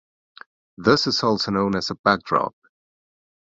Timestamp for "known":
1.51-1.75